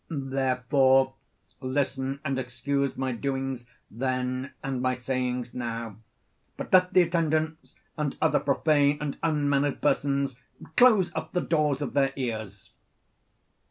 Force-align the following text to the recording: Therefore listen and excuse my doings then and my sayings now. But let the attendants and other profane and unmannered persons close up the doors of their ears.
Therefore 0.09 1.13
listen 1.59 2.21
and 2.25 2.39
excuse 2.39 2.97
my 2.97 3.11
doings 3.11 3.65
then 3.91 4.51
and 4.63 4.81
my 4.81 4.95
sayings 4.95 5.53
now. 5.53 5.97
But 6.57 6.73
let 6.73 6.93
the 6.95 7.03
attendants 7.03 7.75
and 7.97 8.17
other 8.19 8.39
profane 8.39 8.97
and 8.99 9.19
unmannered 9.21 9.79
persons 9.79 10.35
close 10.75 11.11
up 11.13 11.33
the 11.33 11.41
doors 11.41 11.83
of 11.83 11.93
their 11.93 12.13
ears. 12.15 12.71